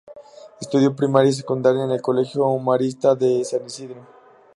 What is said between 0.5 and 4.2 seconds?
Estudió primaria y secundaria en el Colegio Maristas de San Isidro.